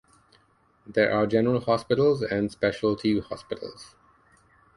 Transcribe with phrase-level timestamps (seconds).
[0.87, 3.93] There are general hospitals and specialty hospitals.